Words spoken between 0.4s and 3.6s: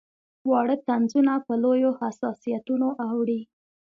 واړه طنزونه په لویو حساسیتونو اوړي.